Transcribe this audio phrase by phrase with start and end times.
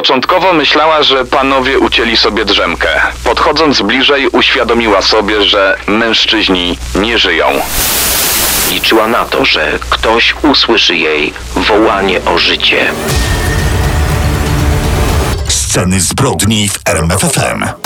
[0.00, 2.88] Początkowo myślała, że panowie ucięli sobie drzemkę.
[3.24, 7.46] Podchodząc bliżej, uświadomiła sobie, że mężczyźni nie żyją.
[8.70, 12.92] Liczyła na to, że ktoś usłyszy jej wołanie o życie.
[15.48, 17.79] Sceny zbrodni w RMFFM.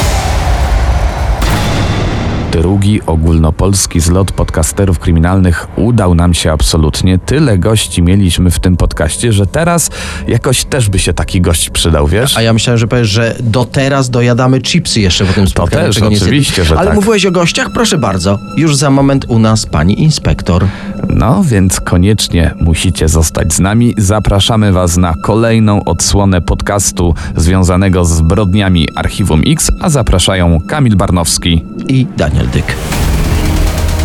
[2.62, 7.18] Drugi ogólnopolski zlot podcasterów kryminalnych udał nam się absolutnie.
[7.18, 9.90] Tyle gości mieliśmy w tym podcaście, że teraz
[10.28, 12.36] jakoś też by się taki gość przydał, wiesz?
[12.36, 15.86] A ja myślałem, że powiesz, że do teraz dojadamy chipsy jeszcze po tym spotkaniu.
[15.86, 16.94] też, czego niestety- oczywiście, że Ale tak.
[16.96, 17.70] mówiłeś o gościach?
[17.74, 18.38] Proszę bardzo.
[18.56, 20.64] Już za moment u nas pani inspektor.
[21.08, 23.94] No, więc koniecznie musicie zostać z nami.
[23.98, 31.64] Zapraszamy Was na kolejną odsłonę podcastu związanego z zbrodniami Archiwum X, a zapraszają Kamil Barnowski.
[31.88, 32.76] I Daniel Dyk.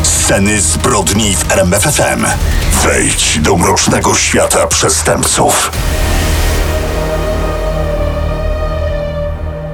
[0.04, 2.26] Sceny zbrodni w RMFFM.
[2.84, 5.72] Wejdź do mrocznego świata przestępców.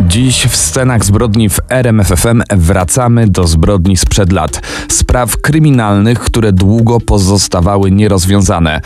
[0.02, 4.62] Dziś w scenach zbrodni w RMFFM wracamy do zbrodni sprzed lat.
[4.88, 8.82] Spraw kryminalnych, które długo pozostawały nierozwiązane.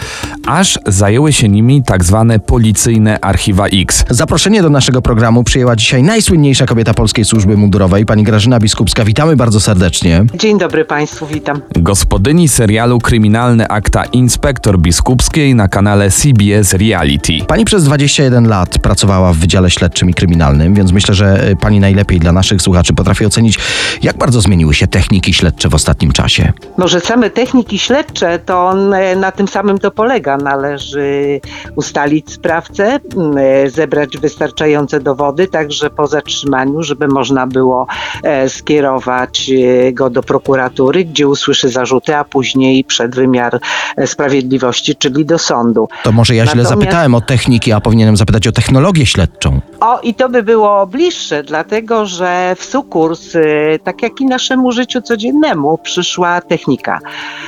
[0.48, 4.06] Aż zajęły się nimi tak zwane policyjne archiwa X.
[4.10, 9.06] Zaproszenie do naszego programu przyjęła dzisiaj najsłynniejsza kobieta Polskiej Służby Mundurowej, pani Grażyna Biskupska.
[9.06, 10.26] Witamy bardzo serdecznie.
[10.36, 11.62] Dzień dobry Państwu, witam.
[11.76, 17.34] Gospodyni serialu Kryminalne Akta Inspektor Biskupskiej na kanale CBS Reality.
[17.48, 21.80] Pani przez 21 lat pracowała w Wydziale Śledczym i Kryminalnym, więc myślę, że y, pani
[21.80, 23.60] najlepiej dla naszych słuchaczy potrafi ocenić,
[24.04, 26.54] jak bardzo zmieniły się techniki śledcze w ostatnim czasie.
[26.78, 30.38] Może same techniki śledcze, to e, na tym samym to polega.
[30.38, 31.40] Należy
[31.76, 33.00] ustalić sprawcę,
[33.38, 37.88] e, zebrać wystarczające dowody, także po zatrzymaniu, żeby można było
[38.24, 39.52] e, skierować
[39.94, 43.60] go do prokuratury, gdzie usłyszy zarzuty, a później przed wymiar
[44.06, 45.88] sprawiedliwości, czyli do sądu.
[46.04, 49.62] To może ja źle Natomiast- zapytałem o techniki, a powinienem zapytać o technologię śledczą.
[49.80, 54.72] O, i to by było bliższe, dlatego że w sukurs, y, tak jak i naszemu
[54.72, 57.00] życiu codziennemu, przyszła technika.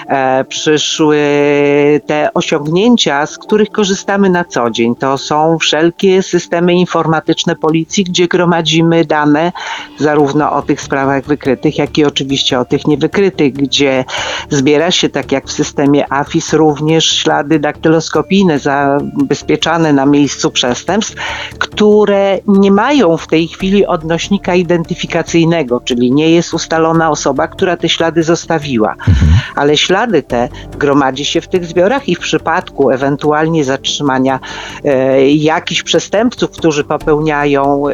[0.07, 1.19] E, przyszły
[2.05, 4.95] te osiągnięcia, z których korzystamy na co dzień.
[4.95, 9.51] To są wszelkie systemy informatyczne policji, gdzie gromadzimy dane
[9.97, 14.05] zarówno o tych sprawach wykrytych, jak i oczywiście o tych niewykrytych, gdzie
[14.49, 21.15] zbiera się, tak jak w systemie AFIS, również ślady daktyloskopijne zabezpieczane na miejscu przestępstw,
[21.59, 27.89] które nie mają w tej chwili odnośnika identyfikacyjnego, czyli nie jest ustalona osoba, która te
[27.89, 28.95] ślady zostawiła.
[29.55, 34.39] Ale ślady te gromadzi się w tych zbiorach i w przypadku ewentualnie zatrzymania
[34.83, 37.93] e, jakichś przestępców, którzy popełniają e,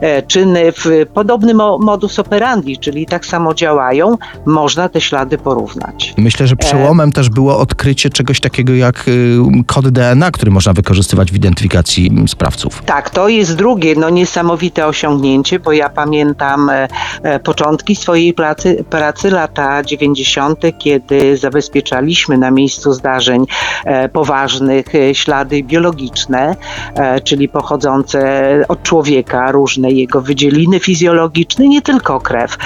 [0.00, 6.14] e, czyny w podobny mo- modus operandi, czyli tak samo działają, można te ślady porównać.
[6.16, 11.32] Myślę, że przełomem też było odkrycie czegoś takiego jak y, kod DNA, który można wykorzystywać
[11.32, 12.82] w identyfikacji sprawców.
[12.86, 16.88] Tak, to jest drugie no, niesamowite osiągnięcie, bo ja pamiętam e,
[17.22, 23.46] e, początki swojej pracy, pracy, lata 90., kiedy zabezpieczaliśmy na miejscu zdarzeń
[23.84, 26.56] e, poważnych ślady biologiczne,
[27.24, 28.20] czyli pochodzące
[28.68, 32.58] od człowieka, różne jego wydzieliny fizjologiczne, nie tylko krew.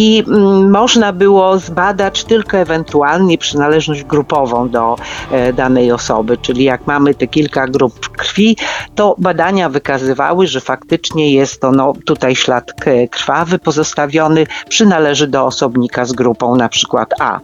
[0.00, 4.96] I mm, można było zbadać tylko ewentualnie przynależność grupową do
[5.30, 8.56] e, danej osoby, czyli jak mamy te kilka grup krwi,
[8.94, 12.72] to badania wykazywały, że faktycznie jest to no, tutaj ślad
[13.10, 17.40] krwawy pozostawiony, przynależy do osobnika z grupą na przykład A.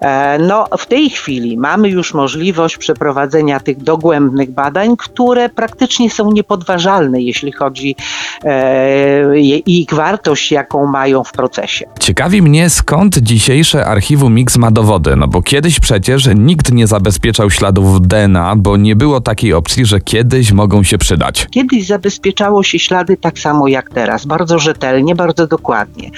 [0.00, 6.32] E, No, w tej chwili mamy już możliwość przeprowadzenia tych dogłębnych badań, które praktycznie są
[6.32, 7.96] niepodważalne, jeśli chodzi
[8.44, 11.86] e, ich wartość, jaką mają w procesie.
[12.00, 17.50] Ciekawi mnie, skąd dzisiejsze archiwum Mix ma dowody, no bo kiedyś przecież nikt nie zabezpieczał
[17.50, 21.46] śladów DNA, bo nie było takiej opcji, że kiedyś mogą się przydać.
[21.50, 26.10] Kiedyś zabezpieczało się ślady tak samo jak teraz, bardzo rzetelnie, bardzo dokładnie.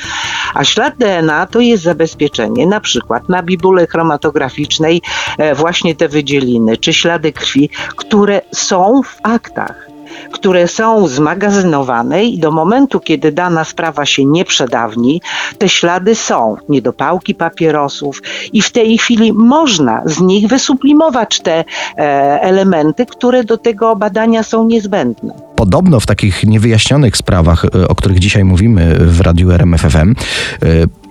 [0.55, 5.03] A ślad DNA to jest zabezpieczenie na przykład na bibule chromatograficznej
[5.39, 9.91] e, właśnie te wydzieliny czy ślady krwi, które są w aktach
[10.33, 15.23] które są zmagazynowane i do momentu, kiedy dana sprawa się nie przedawni,
[15.59, 18.23] te ślady są, niedopałki papierosów
[18.53, 21.65] i w tej chwili można z nich wysublimować te
[21.99, 22.03] e,
[22.43, 25.35] elementy, które do tego badania są niezbędne.
[25.57, 30.15] Podobno w takich niewyjaśnionych sprawach, y, o których dzisiaj mówimy w Radiu RMFFM,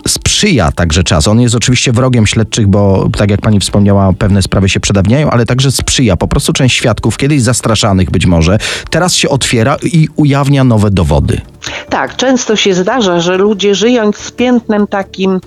[0.08, 1.28] sprzyja także czas.
[1.28, 5.46] On jest oczywiście wrogiem śledczych, bo tak jak pani wspomniała, pewne sprawy się przedawniają, ale
[5.46, 6.16] także sprzyja.
[6.16, 8.58] Po prostu część świadków, kiedyś zastraszanych być może,
[8.90, 11.40] teraz się otwiera i ujawnia nowe dowody.
[11.88, 15.40] Tak, często się zdarza, że ludzie żyjąc z piętnem takim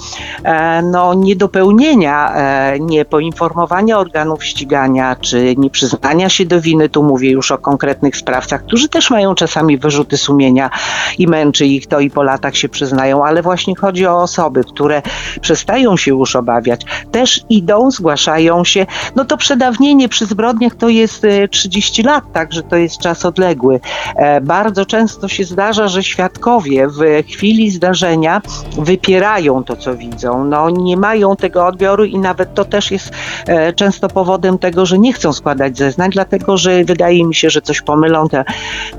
[0.44, 7.52] e, no, niedopełnienia, e, niepoinformowania organów ścigania, czy nieprzyznania się do winy, tu mówię już
[7.52, 10.70] o konkretnych sprawcach, którzy też mają czasami wyrzuty sumienia
[11.18, 15.02] i męczy ich to i po latach się przyznają, ale właśnie chodzi o osoby, które
[15.42, 16.82] przestają się już obawiać,
[17.12, 22.64] też idą, zgłaszają się, no to przedawnienie przy zbrodniach to jest e, 30 lat, także
[22.64, 23.80] to jest czas odległy.
[24.16, 28.42] E, Bardzo często się zdarza, że świadkowie w chwili zdarzenia
[28.78, 30.44] wypierają to, co widzą.
[30.46, 33.12] No, nie mają tego odbioru i nawet to też jest
[33.48, 37.62] e, często powodem tego, że nie chcą składać zeznań, dlatego że wydaje mi się, że
[37.62, 38.30] coś pomylą.
[38.30, 38.44] Te.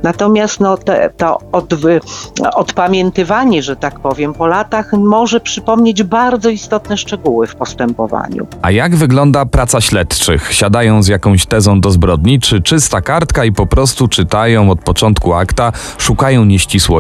[0.02, 2.00] Natomiast no, te, to odwy,
[2.54, 8.46] odpamiętywanie, że tak powiem, po latach może przypomnieć bardzo istotne szczegóły w postępowaniu.
[8.62, 10.52] A jak wygląda praca śledczych?
[10.52, 15.34] Siadają z jakąś tezą do zbrodni, czy czysta kartka i po prostu czytają od początku
[15.34, 16.93] akta, szukają nieścisłości,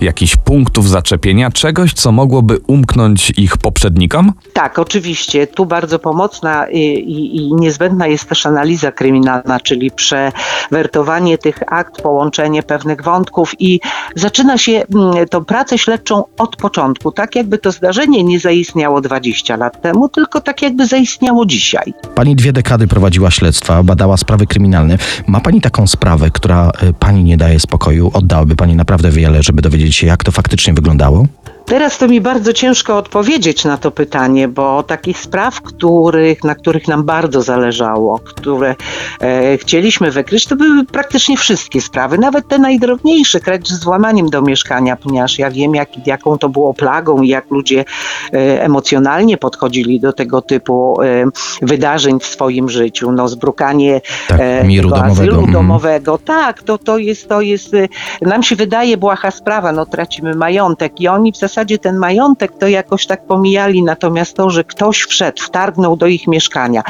[0.00, 4.32] jakichś punktów zaczepienia, czegoś, co mogłoby umknąć ich poprzednikom?
[4.52, 5.46] Tak, oczywiście.
[5.46, 12.02] Tu bardzo pomocna i, i, i niezbędna jest też analiza kryminalna, czyli przewertowanie tych akt,
[12.02, 13.80] połączenie pewnych wątków i
[14.16, 19.56] zaczyna się mm, tą pracę śledczą od początku, tak jakby to zdarzenie nie zaistniało 20
[19.56, 21.94] lat temu, tylko tak jakby zaistniało dzisiaj.
[22.14, 24.98] Pani dwie dekady prowadziła śledztwa, badała sprawy kryminalne.
[25.26, 28.10] Ma pani taką sprawę, która y, pani nie daje spokoju?
[28.14, 31.26] Oddałaby pani naprawdę wiele, żeby dowiedzieć się, jak to faktycznie wyglądało?
[31.66, 36.88] Teraz to mi bardzo ciężko odpowiedzieć na to pytanie, bo takich spraw, których, na których
[36.88, 38.74] nam bardzo zależało, które
[39.20, 44.42] e, chcieliśmy wykryć, to były praktycznie wszystkie sprawy, nawet te najdrobniejsze, kręć z włamaniem do
[44.42, 47.84] mieszkania, ponieważ ja wiem, jak, jaką to było plagą i jak ludzie
[48.32, 51.24] e, emocjonalnie podchodzili do tego typu e,
[51.62, 53.12] wydarzeń w swoim życiu.
[53.12, 55.12] No, zbrukanie Tak, e, miru domowego.
[55.12, 55.52] azylu Mhm.
[55.52, 56.18] domowego.
[56.24, 57.88] Tak, to, to jest, to jest, y,
[58.22, 62.68] nam się wydaje błaha sprawa, no tracimy majątek i oni w zasadzie ten majątek to
[62.68, 66.82] jakoś tak pomijali, natomiast to, że ktoś wszedł, wtargnął do ich mieszkania,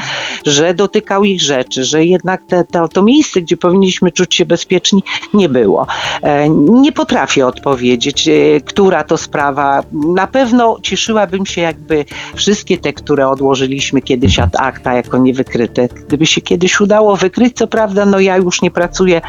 [0.45, 5.03] że dotykał ich rzeczy, że jednak te, to, to miejsce, gdzie powinniśmy czuć się bezpieczni,
[5.33, 5.87] nie było.
[6.23, 8.31] E, Nie potrafię odpowiedzieć, e,
[8.61, 9.83] która to sprawa.
[10.15, 16.25] Na pewno cieszyłabym się, jakby wszystkie te, które odłożyliśmy kiedyś ad acta jako niewykryte, gdyby
[16.25, 19.21] się kiedyś udało wykryć, co prawda, no ja już nie pracuję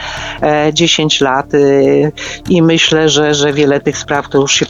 [0.43, 1.59] e, 10 lat e,
[2.49, 4.67] i myślę, że, że wiele tych spraw to już się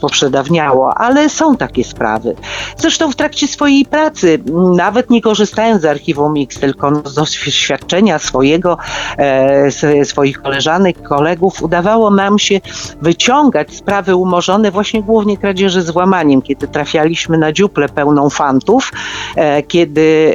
[0.96, 2.36] ale są takie sprawy.
[2.76, 4.38] Zresztą w trakcie swojej pracy,
[4.76, 8.78] nawet nie korzystając z archiwum X, tylko z doświadczenia swojego,
[9.18, 12.60] e, swoich koleżanek, kolegów, udawało nam się
[13.02, 18.92] wyciągać sprawy umorzone właśnie głównie kradzieży z włamaniem, kiedy trafialiśmy na dziuplę pełną fantów,
[19.36, 20.34] e, kiedy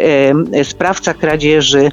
[0.53, 1.91] e, sprawca kradzieży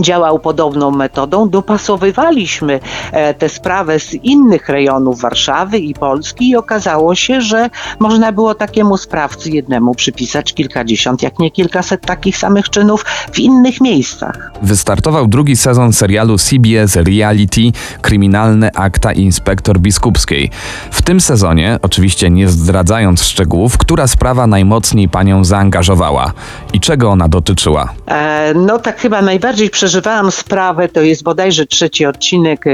[0.00, 2.80] działał podobną metodą, dopasowywaliśmy
[3.12, 7.70] e, tę sprawę z innych rejonów Warszawy i Polski i okazało się, że
[8.00, 13.80] można było takiemu sprawcy jednemu przypisać kilkadziesiąt, jak nie kilkaset takich samych czynów w innych
[13.80, 14.52] miejscach.
[14.62, 17.60] Wystartował drugi sezon serialu CBS Reality
[18.02, 20.50] Kryminalne Akta Inspektor Biskupskiej.
[20.90, 26.32] W tym sezonie, oczywiście nie zdradzając szczegółów, która sprawa najmocniej panią zaangażowała
[26.72, 27.88] i czego ona dotyczyła?
[28.06, 32.66] E, No tak chyba najbardziej przeżywałam sprawę, to jest bodajże trzeci odcinek.
[32.66, 32.70] e,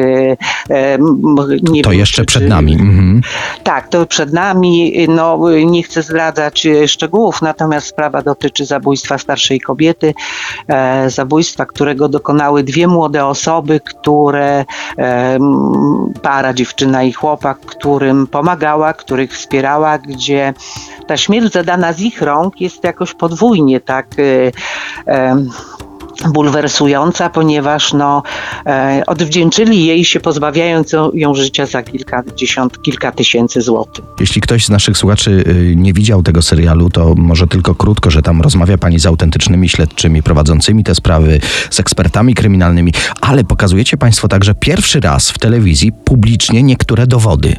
[0.71, 0.99] e,
[1.63, 2.73] nie To wiem, jeszcze czy- przed nami.
[2.73, 3.21] Mhm.
[3.63, 5.07] Tak, to przed nami.
[5.09, 10.15] No, nie chcę zdradzać e, szczegółów, natomiast sprawa dotyczy zabójstwa starszej kobiety,
[11.07, 14.65] zabójstwa, którego dokonały dwie młode osoby, które
[16.23, 20.55] para, dziewczyna i chłopak, którym pomagała, których wspierała, gdzie
[21.07, 24.07] ta śmierć zadana z ich rąk jest jakoś podwójnie tak.
[24.19, 25.45] E, e,
[26.29, 28.23] bulwersująca, ponieważ no,
[28.67, 34.05] e, odwdzięczyli jej się, pozbawiając ją- życia za kilkadziesiąt, kilka tysięcy złotych.
[34.21, 38.23] Jeśli ktoś z naszych słuchaczy y, nie widział tego serialu, to może tylko krótko, że
[38.23, 44.29] tam rozmawia pani z autentycznymi śledczymi prowadzącymi te sprawy, z ekspertami kryminalnymi, ale pokazujecie państwo
[44.29, 47.57] także pierwszy raz w telewizji publicznie niektóre dowody.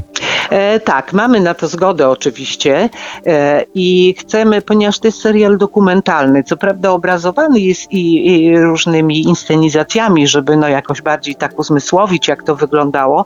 [0.49, 2.89] E, tak, mamy na to zgodę oczywiście
[3.25, 9.21] e, i chcemy, ponieważ to jest serial dokumentalny, co prawda obrazowany jest i, i różnymi
[9.21, 13.25] inscenizacjami, żeby no jakoś bardziej tak uzmysłowić, jak to wyglądało,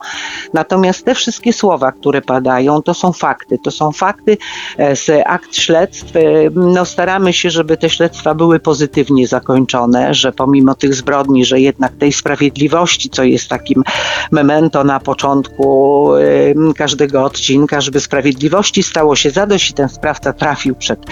[0.53, 4.38] natomiast te wszystkie słowa, które padają, to są fakty, to są fakty
[4.77, 6.15] e, z akt śledztw.
[6.15, 6.22] E,
[6.55, 11.96] No staramy się, żeby te śledztwa były pozytywnie zakończone, że pomimo tych zbrodni, że jednak
[11.96, 13.84] tej sprawiedliwości, co jest takim
[14.32, 20.75] memento na początku y, każdego odcinka, żeby sprawiedliwości stało się zadość i ten sprawca trafił
[20.75, 21.05] przed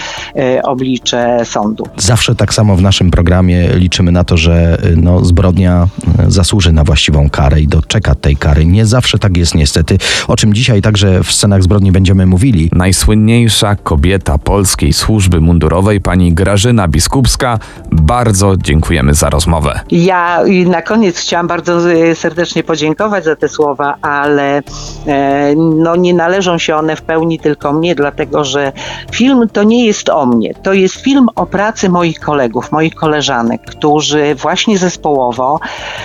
[0.63, 1.88] oblicze sądu.
[1.98, 5.88] Zawsze tak samo w naszym programie liczymy na to, że y, no, zbrodnia
[6.27, 8.65] y, zasłuży na właściwą karę i doczeka tej kary.
[8.65, 12.69] Nie zawsze tak jest niestety, o czym dzisiaj także w scenach zbrodni będziemy mówili.
[12.72, 17.60] Najsłynniejsza kobieta polskiej służby mundurowej, pani Grażyna Biskupska.
[17.91, 19.79] Bardzo dziękujemy za rozmowę.
[19.91, 24.62] Ja i na koniec chciałam bardzo y, serdecznie podziękować za te słowa, ale
[25.07, 28.72] e, no, nie należą się one w pełni tylko mnie, dlatego że
[29.12, 30.53] film to nie jest o mnie.
[30.53, 35.59] To jest film o pracy moich kolegów, moich koleżanek, którzy właśnie zespołowo,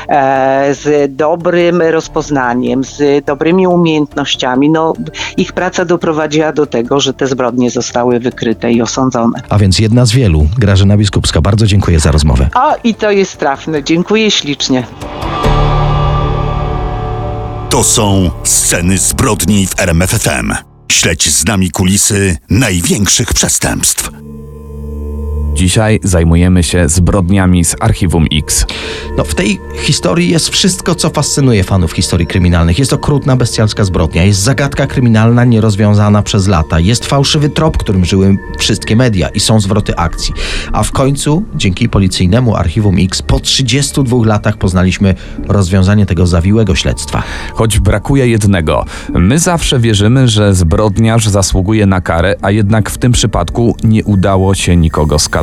[0.09, 4.93] e, z dobrym rozpoznaniem, z dobrymi umiejętnościami, no,
[5.37, 9.43] ich praca doprowadziła do tego, że te zbrodnie zostały wykryte i osądzone.
[9.49, 10.47] A więc jedna z wielu.
[10.59, 12.49] Grażyna Biskupska, bardzo dziękuję za rozmowę.
[12.55, 13.85] O, i to jest trafne.
[13.85, 14.87] Dziękuję ślicznie.
[17.71, 20.53] To są sceny zbrodni w RMFFM.
[20.93, 24.11] Śledź z nami kulisy największych przestępstw.
[25.55, 28.67] Dzisiaj zajmujemy się zbrodniami z Archiwum X.
[29.17, 32.79] No, w tej historii jest wszystko, co fascynuje fanów historii kryminalnych.
[32.79, 38.37] Jest okrutna, bestialska zbrodnia, jest zagadka kryminalna nierozwiązana przez lata, jest fałszywy trop, którym żyły
[38.59, 40.35] wszystkie media i są zwroty akcji.
[40.73, 45.15] A w końcu, dzięki policyjnemu Archiwum X, po 32 latach poznaliśmy
[45.49, 47.23] rozwiązanie tego zawiłego śledztwa.
[47.55, 48.85] Choć brakuje jednego.
[49.09, 54.55] My zawsze wierzymy, że zbrodniarz zasługuje na karę, a jednak w tym przypadku nie udało
[54.55, 55.38] się nikogo skazać.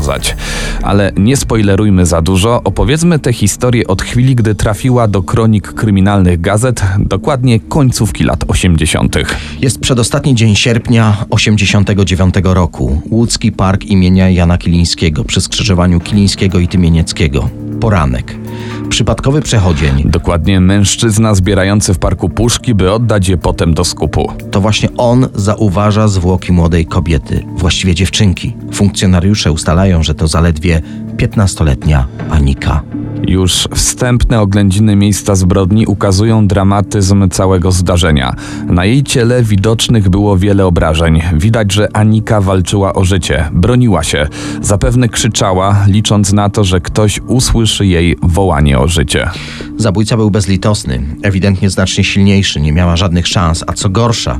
[0.84, 6.42] Ale nie spoilerujmy za dużo, opowiedzmy tę historię od chwili, gdy trafiła do kronik kryminalnych
[6.42, 9.16] gazet, dokładnie końcówki lat 80.
[9.62, 13.02] Jest przedostatni dzień sierpnia 89 roku.
[13.10, 17.50] Łódzki Park imienia Jana Kilińskiego przy skrzyżowaniu Kilińskiego i Tymienieckiego.
[17.82, 18.45] Poranek.
[18.90, 20.04] Przypadkowy przechodzień.
[20.06, 24.32] Dokładnie mężczyzna zbierający w parku puszki, by oddać je potem do skupu.
[24.52, 28.56] To właśnie on zauważa zwłoki młodej kobiety, właściwie dziewczynki.
[28.74, 30.82] Funkcjonariusze ustalają, że to zaledwie
[31.18, 32.82] 15-letnia Anika.
[33.28, 38.36] Już wstępne oględziny miejsca zbrodni ukazują dramatyzm całego zdarzenia.
[38.68, 41.22] Na jej ciele widocznych było wiele obrażeń.
[41.34, 44.28] Widać, że Anika walczyła o życie, broniła się.
[44.62, 49.30] Zapewne krzyczała, licząc na to, że ktoś usłyszy jej wołanie o życie.
[49.78, 54.40] Zabójca był bezlitosny, ewidentnie znacznie silniejszy, nie miała żadnych szans, a co gorsza,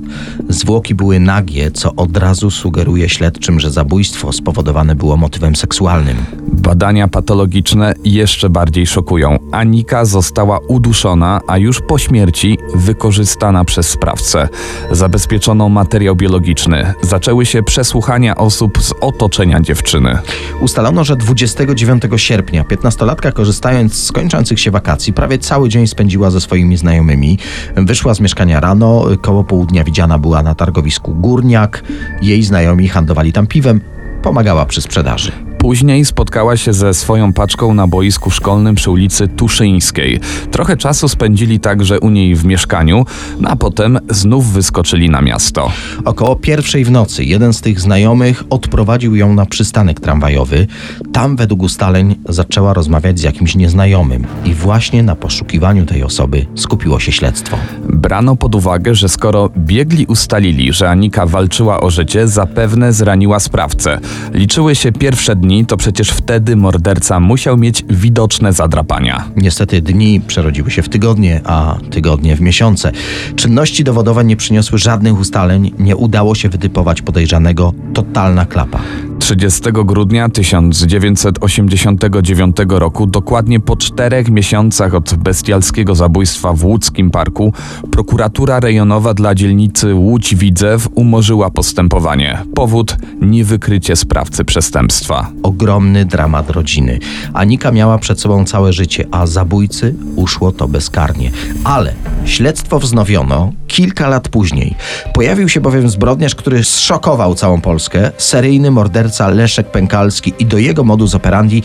[0.50, 6.18] zwłoki były nagie, co od razu sugeruje śledczym, że zabójstwo spowodowane było motywem seksualnym.
[6.66, 9.40] Badania patologiczne jeszcze bardziej szokują.
[9.52, 14.48] Anika została uduszona, a już po śmierci wykorzystana przez sprawcę.
[14.92, 16.94] Zabezpieczono materiał biologiczny.
[17.02, 20.18] Zaczęły się przesłuchania osób z otoczenia dziewczyny.
[20.62, 26.42] Ustalono, że 29 sierpnia 15-latka korzystając z kończących się wakacji prawie cały dzień spędziła ze
[26.42, 27.38] swoimi znajomymi.
[27.76, 31.84] Wyszła z mieszkania rano, koło południa widziana była na targowisku Górniak.
[32.22, 33.82] Jej znajomi handlowali tam piwem,
[34.22, 35.55] pomagała przy sprzedaży.
[35.66, 40.20] Później spotkała się ze swoją paczką na boisku szkolnym przy ulicy Tuszyńskiej.
[40.52, 43.06] Trochę czasu spędzili także u niej w mieszkaniu,
[43.40, 45.72] no a potem znów wyskoczyli na miasto.
[46.06, 50.68] Około pierwszej w nocy jeden z tych znajomych odprowadził ją na przystanek tramwajowy.
[51.14, 57.00] Tam według ustaleń zaczęła rozmawiać z jakimś nieznajomym i właśnie na poszukiwaniu tej osoby skupiło
[57.00, 57.58] się śledztwo.
[57.90, 64.00] Brano pod uwagę, że skoro biegli ustalili, że Anika walczyła o życie, zapewne zraniła sprawcę.
[64.34, 69.28] Liczyły się pierwsze dni, to przecież wtedy morderca musiał mieć widoczne zadrapania.
[69.36, 72.92] Niestety dni przerodziły się w tygodnie, a tygodnie w miesiące.
[73.36, 77.74] Czynności dowodowe nie przyniosły żadnych ustaleń, nie udało się wytypować podejrzanego.
[77.94, 78.82] Totalna klapa.
[79.26, 87.54] 30 grudnia 1989 roku, dokładnie po czterech miesiącach od bestialskiego zabójstwa w łódzkim parku,
[87.92, 92.44] prokuratura rejonowa dla dzielnicy Łódź-Widzew umorzyła postępowanie.
[92.56, 95.32] Powód niewykrycie sprawcy przestępstwa.
[95.44, 97.00] Ogromny dramat rodziny.
[97.34, 101.32] Anika miała przed sobą całe życie, a zabójcy uszło to bezkarnie.
[101.64, 101.94] Ale
[102.26, 104.76] śledztwo wznowiono kilka lat później.
[105.14, 110.84] Pojawił się bowiem zbrodniarz, który zszokował całą Polskę, seryjny morderca Leszek Pękalski i do jego
[110.84, 111.64] modus operandi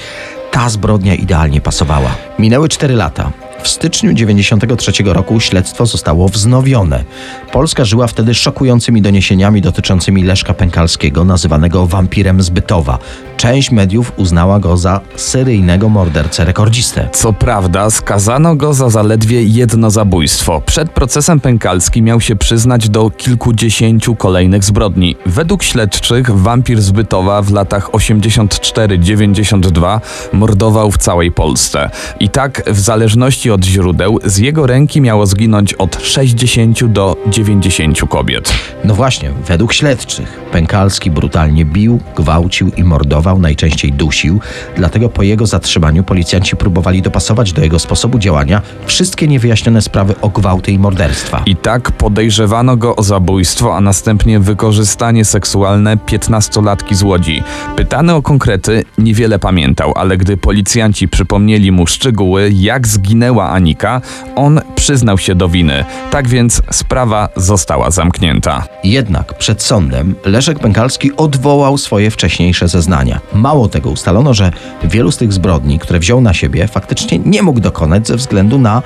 [0.51, 2.11] ta zbrodnia idealnie pasowała.
[2.39, 3.33] Minęły cztery lata.
[3.63, 7.05] W styczniu 1993 roku śledztwo zostało wznowione.
[7.53, 12.99] Polska żyła wtedy szokującymi doniesieniami dotyczącymi Leszka Pękalskiego, nazywanego wampirem z Bytowa.
[13.37, 17.09] Część mediów uznała go za seryjnego mordercę rekordzistę.
[17.13, 20.63] Co prawda, skazano go za zaledwie jedno zabójstwo.
[20.67, 25.17] Przed procesem Pękalski miał się przyznać do kilkudziesięciu kolejnych zbrodni.
[25.27, 30.01] Według śledczych wampir z Bytowa w latach 84-92
[30.33, 31.91] mordował w całej Polsce.
[32.21, 37.17] I tak, w zależności informacji od źródeł, z jego ręki miało zginąć od 60 do
[37.27, 38.53] 90 kobiet.
[38.85, 44.41] No właśnie, według śledczych Pękalski brutalnie bił, gwałcił i mordował, najczęściej dusił,
[44.77, 50.29] dlatego po jego zatrzymaniu policjanci próbowali dopasować do jego sposobu działania wszystkie niewyjaśnione sprawy o
[50.29, 51.43] gwałty i morderstwa.
[51.47, 57.43] I tak podejrzewano go o zabójstwo, a następnie wykorzystanie seksualne 15-latki z Łodzi.
[57.77, 64.01] Pytany o konkrety, niewiele pamiętał, ale gdy policjanci przypomnieli mu szczegóły, jak zginęła Anika,
[64.37, 65.85] on przyznał się do winy.
[66.11, 68.65] Tak więc sprawa została zamknięta.
[68.85, 73.21] Jednak przed sądem Leszek Pękalski odwołał swoje wcześniejsze zeznania.
[73.33, 74.53] Mało tego, ustalono, że
[74.85, 78.83] wielu z tych zbrodni, które wziął na siebie, faktycznie nie mógł dokonać ze względu na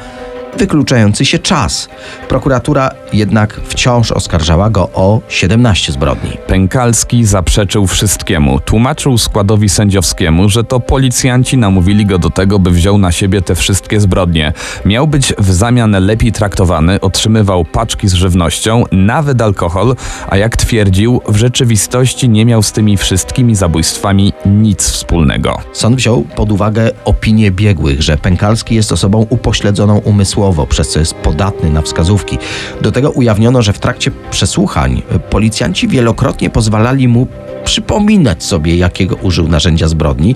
[0.59, 1.89] wykluczający się czas.
[2.29, 6.31] Prokuratura jednak wciąż oskarżała go o 17 zbrodni.
[6.47, 8.61] Pękalski zaprzeczył wszystkiemu.
[8.61, 13.55] Tłumaczył składowi sędziowskiemu, że to policjanci namówili go do tego, by wziął na siebie te
[13.55, 14.53] wszystkie zbrodnie.
[14.85, 19.97] Miał być w zamian lepiej traktowany, otrzymywał paczki z żywnością, nawet alkohol,
[20.29, 25.59] a jak twierdził, w rzeczywistości nie miał z tymi wszystkimi zabójstwami nic wspólnego.
[25.73, 31.15] Sąd wziął pod uwagę opinię biegłych, że Pękalski jest osobą upośledzoną umysłowo, przez co jest
[31.15, 32.39] podatny na wskazówki.
[32.81, 37.27] Do tego ujawniono, że w trakcie przesłuchań policjanci wielokrotnie pozwalali mu
[37.65, 40.35] przypominać sobie, jakiego użył narzędzia zbrodni.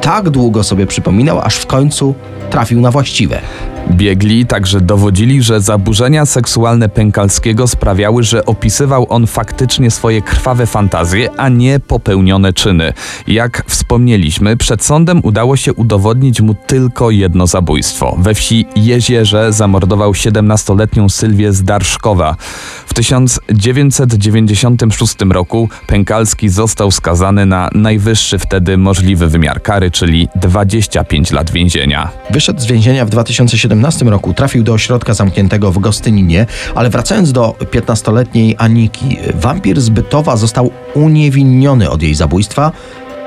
[0.00, 2.14] Tak długo sobie przypominał, aż w końcu
[2.50, 3.40] trafił na właściwe.
[3.90, 11.28] Biegli także dowodzili, że zaburzenia seksualne Pękalskiego sprawiały, że opisywał on faktycznie swoje krwawe fantazje,
[11.36, 12.92] a nie popełnione czyny.
[13.26, 18.16] Jak wspomnieliśmy, przed sądem udało się udowodnić mu tylko jedno zabójstwo.
[18.18, 22.36] We wsi Jezierze zamordował 17-letnią Sylwię z Darszkowa.
[22.86, 31.50] W 1996 roku Pękalski został skazany na najwyższy wtedy możliwy wymiar kary, czyli 25 lat
[31.50, 32.10] więzienia.
[32.30, 33.10] Wyszedł z więzienia w
[33.78, 39.88] 2017 roku, trafił do ośrodka zamkniętego w Gostyninie, ale wracając do 15-letniej Aniki, wampir z
[39.88, 42.72] Bytowa został uniewinniony od jej zabójstwa.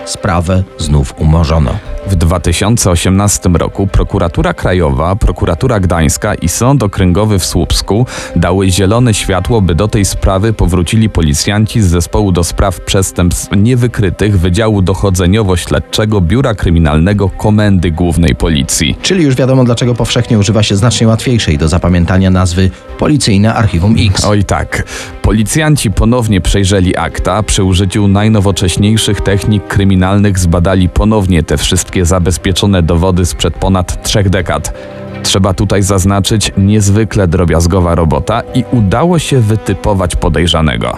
[0.05, 1.71] Sprawę znów umorzono.
[2.07, 8.05] W 2018 roku prokuratura krajowa, prokuratura gdańska i sąd okręgowy w Słupsku
[8.35, 14.39] dały zielone światło, by do tej sprawy powrócili policjanci z zespołu do spraw przestępstw niewykrytych
[14.39, 18.97] Wydziału Dochodzeniowo-Śledczego Biura Kryminalnego Komendy Głównej Policji.
[19.01, 22.69] Czyli już wiadomo, dlaczego powszechnie używa się znacznie łatwiejszej do zapamiętania nazwy
[22.99, 24.25] Policyjne Archiwum X.
[24.25, 24.83] Oj tak.
[25.21, 29.92] Policjanci ponownie przejrzeli akta, przy użyciu najnowocześniejszych technik kryminalnych
[30.35, 34.73] zbadali ponownie te wszystkie zabezpieczone dowody sprzed ponad trzech dekad.
[35.23, 40.97] Trzeba tutaj zaznaczyć niezwykle drobiazgowa robota i udało się wytypować podejrzanego.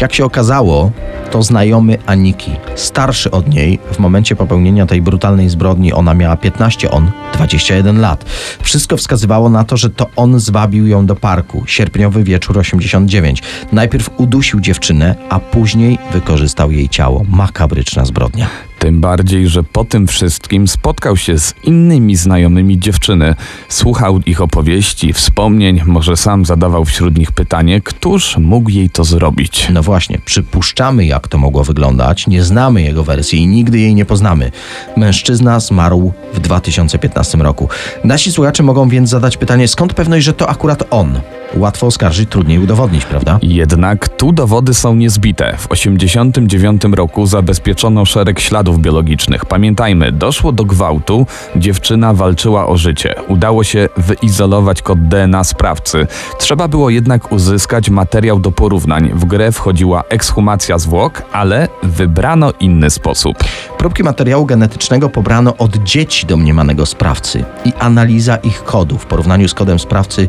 [0.00, 0.90] Jak się okazało,
[1.30, 3.78] to znajomy Aniki, starszy od niej.
[3.92, 8.24] W momencie popełnienia tej brutalnej zbrodni ona miała 15, on 21 lat.
[8.62, 11.64] Wszystko wskazywało na to, że to on zwabił ją do parku.
[11.66, 13.42] Sierpniowy wieczór 89.
[13.72, 17.24] Najpierw udusił dziewczynę, a później wykorzystał jej ciało.
[17.28, 18.46] Makabryczna zbrodnia.
[18.78, 23.34] Tym bardziej, że po tym wszystkim spotkał się z innymi znajomymi dziewczyny.
[23.68, 29.68] Słuchał ich opowieści, wspomnień, może sam zadawał wśród nich pytanie, któż mógł jej to zrobić.
[29.72, 34.04] No właśnie, przypuszczamy, jak to mogło wyglądać, nie znamy jego wersji i nigdy jej nie
[34.04, 34.50] poznamy.
[34.96, 37.68] Mężczyzna zmarł w 2015 roku.
[38.04, 41.20] Nasi słuchacze mogą więc zadać pytanie, skąd pewność, że to akurat on?
[41.56, 43.38] Łatwo oskarżyć, trudniej udowodnić, prawda?
[43.42, 45.56] Jednak tu dowody są niezbite.
[45.58, 49.44] W 1989 roku zabezpieczono szereg śladów biologicznych.
[49.44, 51.26] Pamiętajmy, doszło do gwałtu,
[51.56, 53.14] dziewczyna walczyła o życie.
[53.28, 56.06] Udało się wyizolować kod DNA sprawcy.
[56.38, 59.10] Trzeba było jednak uzyskać materiał do porównań.
[59.14, 63.36] W grę wchodziła ekshumacja zwłok, ale wybrano inny sposób.
[63.78, 69.54] Próbki materiału genetycznego pobrano od dzieci domniemanego sprawcy i analiza ich kodu w porównaniu z
[69.54, 70.28] kodem sprawcy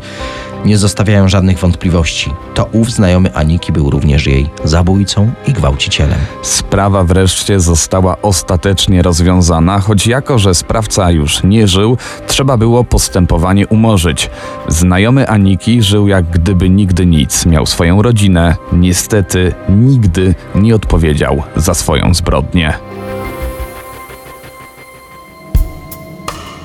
[0.64, 2.30] nie zostawiają żadnych wątpliwości.
[2.54, 6.18] To ów znajomy Aniki był również jej zabójcą i gwałcicielem.
[6.42, 13.66] Sprawa wreszcie została ostatecznie rozwiązana, choć jako, że sprawca już nie żył, trzeba było postępowanie
[13.66, 14.30] umorzyć.
[14.68, 21.74] Znajomy Aniki żył jak gdyby nigdy nic, miał swoją rodzinę, niestety nigdy nie odpowiedział za
[21.74, 22.74] swoją zbrodnię.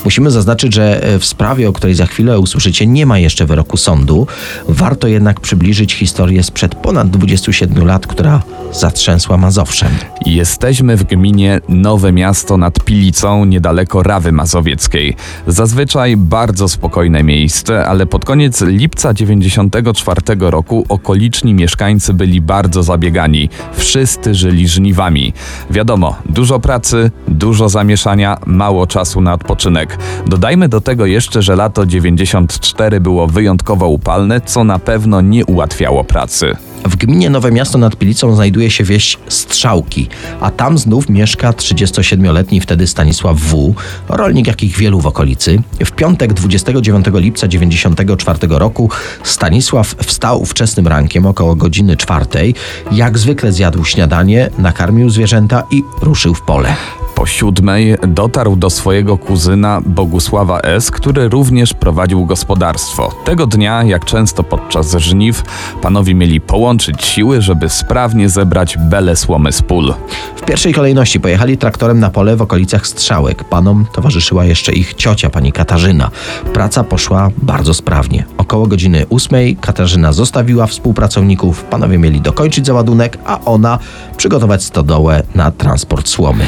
[0.05, 3.77] Musimy zaznaczyć, że e, w sprawie, o której za chwilę usłyszycie, nie ma jeszcze wyroku
[3.77, 4.27] sądu.
[4.67, 9.91] Warto jednak przybliżyć historię sprzed ponad 27 lat, która zatrzęsła Mazowszem.
[10.25, 15.15] Jesteśmy w gminie Nowe Miasto nad Pilicą, niedaleko Rawy Mazowieckiej.
[15.47, 23.49] Zazwyczaj bardzo spokojne miejsce, ale pod koniec lipca 94 roku okoliczni mieszkańcy byli bardzo zabiegani.
[23.73, 25.33] Wszyscy żyli żniwami.
[25.69, 29.92] Wiadomo, dużo pracy, dużo zamieszania, mało czasu na odpoczynek.
[30.27, 36.03] Dodajmy do tego jeszcze, że lato 94 było wyjątkowo upalne, co na pewno nie ułatwiało
[36.03, 36.55] pracy.
[36.85, 40.09] W gminie Nowe Miasto nad Pilicą znajduje się wieś Strzałki,
[40.41, 43.73] a tam znów mieszka 37-letni wtedy Stanisław W.,
[44.09, 45.61] rolnik jakich wielu w okolicy.
[45.85, 48.89] W piątek 29 lipca 94 roku
[49.23, 52.55] Stanisław wstał wczesnym rankiem około godziny czwartej.
[52.91, 56.75] Jak zwykle zjadł śniadanie, nakarmił zwierzęta i ruszył w pole.
[57.15, 63.11] Po siódmej dotarł do swojego kuzyna Bogusława S., który również prowadził gospodarstwo.
[63.25, 65.43] Tego dnia, jak często podczas żniw,
[65.81, 69.93] panowie mieli połączyć siły, żeby sprawnie zebrać bele słomy z pól.
[70.35, 73.43] W pierwszej kolejności pojechali traktorem na pole w okolicach Strzałek.
[73.43, 76.11] Panom towarzyszyła jeszcze ich ciocia, pani Katarzyna.
[76.53, 78.25] Praca poszła bardzo sprawnie.
[78.37, 83.79] Około godziny ósmej Katarzyna zostawiła współpracowników, panowie mieli dokończyć załadunek, a ona
[84.17, 86.47] przygotować stodołę na transport słomy.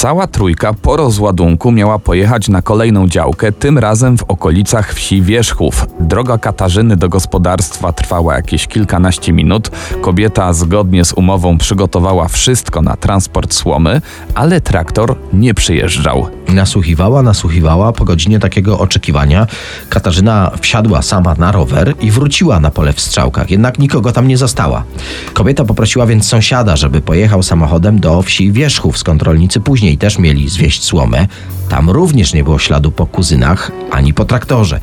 [0.00, 5.86] Cała trójka po rozładunku miała pojechać na kolejną działkę, tym razem w okolicach wsi Wierzchów.
[6.00, 9.70] Droga Katarzyny do gospodarstwa trwała jakieś kilkanaście minut.
[10.00, 14.00] Kobieta zgodnie z umową przygotowała wszystko na transport słomy,
[14.34, 16.28] ale traktor nie przyjeżdżał.
[16.48, 17.92] Nasłuchiwała, nasłuchiwała.
[17.92, 19.46] Po godzinie takiego oczekiwania
[19.88, 24.36] Katarzyna wsiadła sama na rower i wróciła na pole w strzałkach, jednak nikogo tam nie
[24.36, 24.84] zastała.
[25.32, 30.48] Kobieta poprosiła więc sąsiada, żeby pojechał samochodem do wsi Wierzchów, skąd rolnicy później też mieli
[30.48, 31.26] zwieść słomę.
[31.68, 34.80] Tam również nie było śladu po kuzynach ani po traktorze.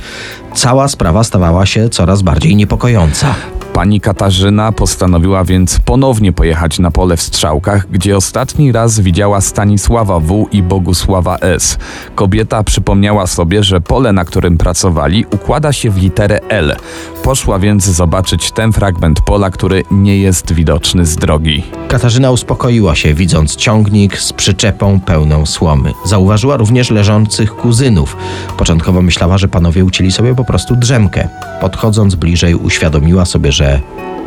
[0.55, 3.35] Cała sprawa stawała się coraz bardziej niepokojąca.
[3.77, 10.19] Pani Katarzyna postanowiła więc ponownie pojechać na pole w Strzałkach, gdzie ostatni raz widziała Stanisława
[10.19, 10.47] W.
[10.51, 11.77] i Bogusława S.
[12.15, 16.75] Kobieta przypomniała sobie, że pole, na którym pracowali, układa się w literę L.
[17.23, 21.63] Poszła więc zobaczyć ten fragment pola, który nie jest widoczny z drogi.
[21.87, 25.93] Katarzyna uspokoiła się, widząc ciągnik z przyczepą pełną słomy.
[26.05, 28.17] Zauważyła również leżących kuzynów.
[28.57, 31.27] Początkowo myślała, że panowie ucięli sobie po prostu drzemkę.
[31.61, 33.66] Podchodząc bliżej, uświadomiła sobie, że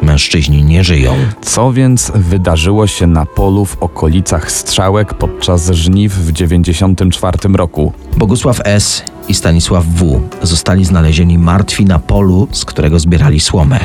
[0.02, 1.14] mężczyźni nie żyją.
[1.42, 7.92] Co więc wydarzyło się na polu w okolicach Strzałek podczas żniw w 94 roku?
[8.16, 9.04] Bogusław S.
[9.28, 10.20] i Stanisław W.
[10.42, 13.80] zostali znalezieni martwi na polu, z którego zbierali słomę.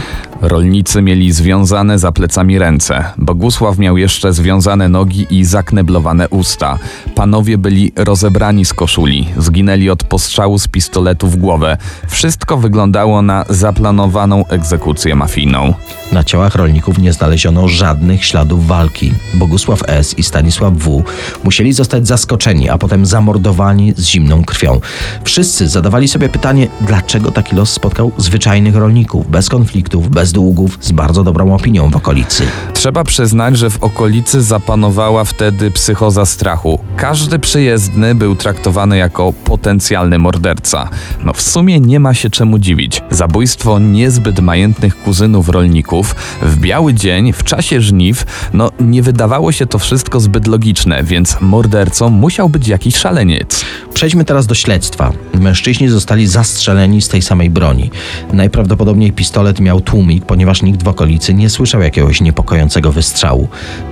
[0.48, 3.04] Rolnicy mieli związane za plecami ręce.
[3.18, 6.80] Bogusław miał jeszcze związane nogi i zakneblowane usta.
[7.16, 11.78] Panowie byli rozebrani z koszuli, zginęli od postrzału z pistoletu w głowę.
[12.08, 15.74] Wszystko wyglądało na zaplanowaną egzekucję mafijną.
[16.12, 19.12] Na ciałach rolników nie znaleziono żadnych śladów walki.
[19.34, 20.20] Bogusław S.
[20.20, 21.04] i Stanisław W.
[21.44, 24.80] musieli zostać zaskoczeni, a potem zamordowani z zimną krwią.
[25.24, 30.92] Wszyscy zadawali sobie pytanie, dlaczego taki los spotkał zwyczajnych rolników, bez konfliktów, bez długów, z
[30.92, 32.44] bardzo dobrą opinią w okolicy.
[32.74, 36.80] Trzeba przyznać, że w okolicy zapanowała wtedy psychoza strachu.
[36.98, 40.90] Każdy przyjezdny był traktowany jako potencjalny morderca.
[41.24, 43.02] No w sumie nie ma się czemu dziwić.
[43.10, 49.66] Zabójstwo niezbyt majętnych kuzynów rolników w biały dzień, w czasie żniw, no nie wydawało się
[49.66, 53.66] to wszystko zbyt logiczne, więc mordercą musiał być jakiś szaleniec.
[53.94, 55.12] Przejdźmy teraz do śledztwa.
[55.34, 57.92] Mężczyźni zostali zastrzeleni z tej samej broni.
[58.34, 63.48] Najprawdopodobniej pistolet miał tłumik, ponieważ nikt w okolicy nie słyszał jakiegoś niepokojącego wystrzału.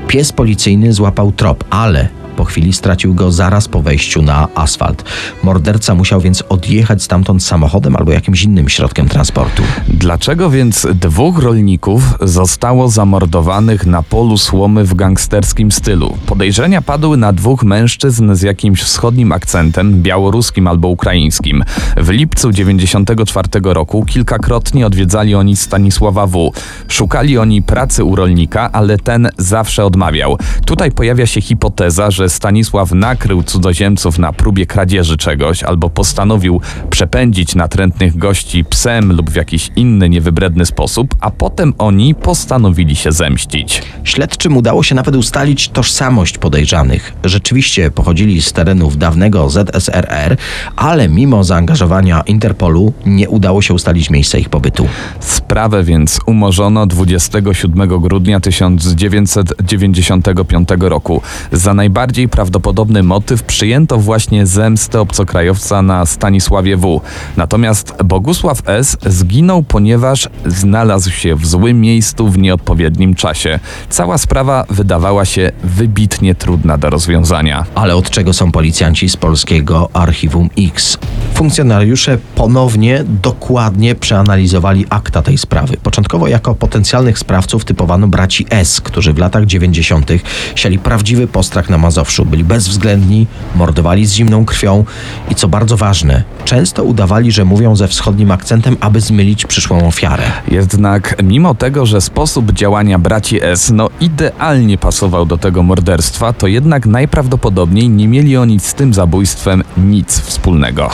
[0.07, 5.03] Pies policyjny złapał trop, ale po chwili stracił go zaraz po wejściu na asfalt.
[5.43, 9.63] Morderca musiał więc odjechać stamtąd samochodem albo jakimś innym środkiem transportu.
[9.87, 16.17] Dlaczego więc dwóch rolników zostało zamordowanych na polu słomy w gangsterskim stylu?
[16.25, 21.63] Podejrzenia padły na dwóch mężczyzn z jakimś wschodnim akcentem, białoruskim albo ukraińskim.
[21.97, 26.51] W lipcu 94 roku kilkakrotnie odwiedzali oni Stanisława W.
[26.87, 30.37] Szukali oni pracy u rolnika, ale ten zawsze odmawiał.
[30.65, 37.55] Tutaj pojawia się hipoteza, że Stanisław nakrył cudzoziemców na próbie kradzieży czegoś albo postanowił przepędzić
[37.55, 43.81] natrętnych gości psem lub w jakiś inny niewybredny sposób, a potem oni postanowili się zemścić.
[44.03, 47.13] Śledczym udało się nawet ustalić tożsamość podejrzanych.
[47.23, 50.37] Rzeczywiście pochodzili z terenów dawnego ZSRR,
[50.75, 54.87] ale mimo zaangażowania Interpolu nie udało się ustalić miejsca ich pobytu.
[55.19, 61.21] Sprawę więc umorzono 27 grudnia 1995 roku.
[61.51, 67.01] Za najbardziej prawdopodobny motyw przyjęto właśnie zemstę obcokrajowca na Stanisławie W.
[67.37, 68.97] Natomiast Bogusław S.
[69.05, 73.59] zginął, ponieważ znalazł się w złym miejscu w nieodpowiednim czasie.
[73.89, 77.65] Cała sprawa wydawała się wybitnie trudna do rozwiązania.
[77.75, 80.97] Ale od czego są policjanci z polskiego Archiwum X?
[81.33, 85.77] Funkcjonariusze ponownie dokładnie przeanalizowali akta tej sprawy.
[85.83, 90.11] Początkowo jako potencjalnych sprawców typowano braci S, którzy w latach 90.
[90.55, 92.02] siali prawdziwy postrach na Mazowszu.
[92.25, 94.85] Byli bezwzględni, mordowali z zimną krwią
[95.29, 100.23] i co bardzo ważne, często udawali, że mówią ze wschodnim akcentem, aby zmylić przyszłą ofiarę.
[100.47, 106.47] Jednak mimo tego, że sposób działania braci S no idealnie pasował do tego morderstwa, to
[106.47, 110.89] jednak najprawdopodobniej nie mieli oni z tym zabójstwem nic wspólnego.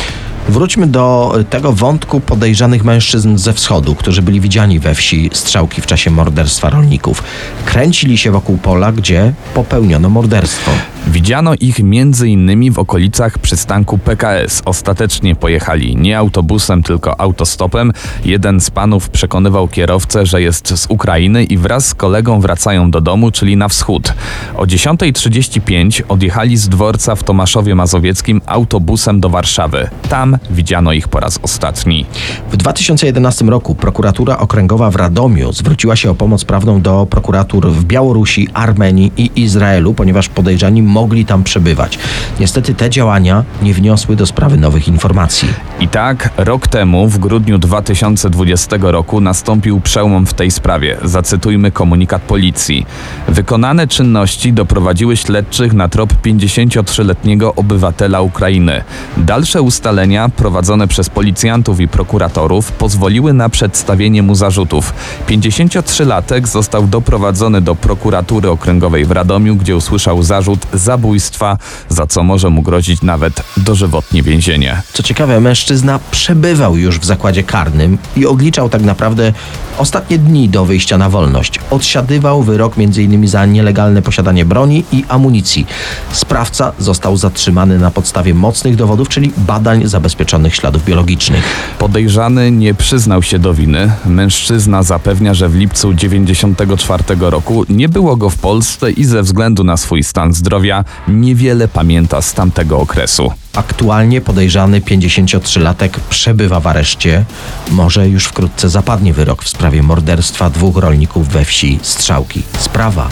[0.49, 5.85] Wróćmy do tego wątku podejrzanych mężczyzn ze wschodu, którzy byli widziani we wsi Strzałki w
[5.85, 7.23] czasie morderstwa rolników.
[7.65, 10.71] Kręcili się wokół pola, gdzie popełniono morderstwo.
[11.07, 11.79] Widziano ich
[12.25, 14.61] innymi w okolicach przystanku PKS.
[14.65, 17.93] Ostatecznie pojechali nie autobusem, tylko autostopem.
[18.25, 23.01] Jeden z panów przekonywał kierowcę, że jest z Ukrainy i wraz z kolegą wracają do
[23.01, 24.13] domu, czyli na wschód.
[24.55, 29.89] O 10.35 odjechali z dworca w Tomaszowie Mazowieckim autobusem do Warszawy.
[30.09, 32.05] Tam widziano ich po raz ostatni.
[32.51, 37.85] W 2011 roku prokuratura okręgowa w Radomiu zwróciła się o pomoc prawną do prokuratur w
[37.85, 41.99] Białorusi, Armenii i Izraelu, ponieważ podejrzani mogli tam przebywać.
[42.39, 45.49] Niestety te działania nie wniosły do sprawy nowych informacji.
[45.79, 50.97] I tak, rok temu, w grudniu 2020 roku, nastąpił przełom w tej sprawie.
[51.03, 52.85] Zacytujmy komunikat policji.
[53.27, 58.83] Wykonane czynności doprowadziły śledczych na trop 53-letniego obywatela Ukrainy.
[59.17, 64.93] Dalsze ustalenia, prowadzone przez policjantów i prokuratorów, pozwoliły na przedstawienie mu zarzutów.
[65.27, 71.57] 53-latek został doprowadzony do prokuratury okręgowej w Radomiu, gdzie usłyszał zarzut zabójstwa,
[71.89, 74.81] za co może mu grozić nawet dożywotnie więzienie.
[74.93, 79.33] Co ciekawe, mężczyzna przebywał już w zakładzie karnym i odliczał tak naprawdę
[79.77, 81.59] ostatnie dni do wyjścia na wolność.
[81.69, 83.27] Odsiadywał wyrok m.in.
[83.27, 85.67] za nielegalne posiadanie broni i amunicji.
[86.11, 91.43] Sprawca został zatrzymany na podstawie mocnych dowodów, czyli badań zabezpieczonych śladów biologicznych.
[91.79, 93.91] Podejrzany nie przyznał się do winy.
[94.05, 99.63] Mężczyzna zapewnia, że w lipcu 94 roku nie było go w Polsce i ze względu
[99.63, 100.68] na swój stan zdrowia
[101.07, 103.33] niewiele pamięta z tamtego okresu.
[103.53, 107.25] Aktualnie podejrzany 53-latek przebywa w areszcie.
[107.71, 112.43] Może już wkrótce zapadnie wyrok w sprawie morderstwa dwóch rolników we wsi Strzałki.
[112.59, 113.09] Sprawa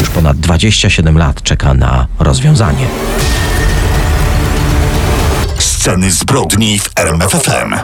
[0.00, 2.86] już ponad 27 lat czeka na rozwiązanie.
[5.58, 7.74] Sceny zbrodni w RMFFM.